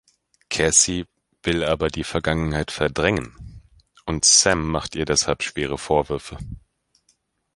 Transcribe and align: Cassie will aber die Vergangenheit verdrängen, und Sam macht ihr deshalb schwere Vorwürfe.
Cassie 0.49 1.05
will 1.43 1.63
aber 1.63 1.89
die 1.89 2.03
Vergangenheit 2.03 2.71
verdrängen, 2.71 3.61
und 4.07 4.25
Sam 4.25 4.67
macht 4.71 4.95
ihr 4.95 5.05
deshalb 5.05 5.43
schwere 5.43 5.77
Vorwürfe. 5.77 6.39